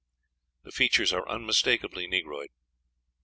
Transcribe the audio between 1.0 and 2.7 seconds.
are unmistakably negroid.